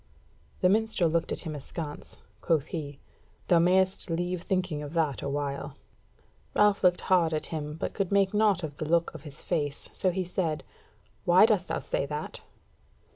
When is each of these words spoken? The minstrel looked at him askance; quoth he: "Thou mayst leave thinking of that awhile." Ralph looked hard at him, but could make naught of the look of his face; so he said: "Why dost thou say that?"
The 0.61 0.67
minstrel 0.69 1.11
looked 1.11 1.31
at 1.31 1.41
him 1.41 1.53
askance; 1.53 2.17
quoth 2.41 2.65
he: 2.73 2.97
"Thou 3.49 3.59
mayst 3.59 4.09
leave 4.09 4.41
thinking 4.41 4.81
of 4.81 4.93
that 4.93 5.21
awhile." 5.21 5.75
Ralph 6.55 6.83
looked 6.83 7.01
hard 7.01 7.35
at 7.35 7.45
him, 7.53 7.75
but 7.75 7.93
could 7.93 8.11
make 8.11 8.33
naught 8.33 8.63
of 8.63 8.77
the 8.77 8.89
look 8.89 9.13
of 9.13 9.21
his 9.21 9.43
face; 9.43 9.91
so 9.93 10.09
he 10.09 10.23
said: 10.23 10.63
"Why 11.23 11.45
dost 11.45 11.67
thou 11.67 11.77
say 11.77 12.07
that?" 12.07 12.41